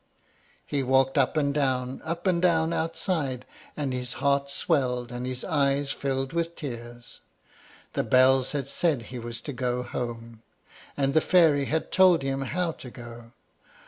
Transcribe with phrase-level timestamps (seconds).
[0.65, 3.45] He walked up and down, up and down, outside,
[3.77, 7.19] and his heart swelled and his eyes filled with tears.
[7.93, 10.41] The bells had said he was to go home,
[10.97, 13.33] and the fairy had told him how to go.